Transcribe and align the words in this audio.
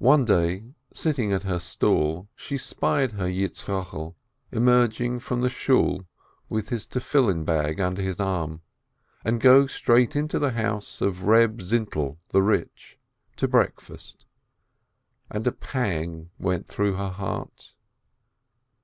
One 0.00 0.24
day, 0.24 0.64
sitting 0.92 1.32
at 1.32 1.44
her 1.44 1.60
stall, 1.60 2.26
she 2.34 2.58
spied 2.58 3.12
her 3.12 3.28
Yitzchokel 3.28 4.16
emerge 4.50 4.96
from 5.22 5.42
the 5.42 5.48
Shool 5.48 5.98
Gass 5.98 6.06
with 6.48 6.68
his 6.70 6.88
Tefillin 6.88 7.44
bag 7.44 7.78
under 7.80 8.02
his 8.02 8.18
arm, 8.18 8.62
and 9.24 9.40
go 9.40 9.68
straight 9.68 10.16
into 10.16 10.40
the 10.40 10.50
house 10.54 11.00
of 11.00 11.26
Reb 11.26 11.58
Zindel 11.60 12.16
the 12.30 12.42
rich, 12.42 12.98
to 13.36 13.46
breakfast, 13.46 14.26
and 15.30 15.46
a 15.46 15.52
pang 15.52 16.30
went 16.40 16.66
through 16.66 16.94
her 16.94 17.10
heart. 17.10 17.74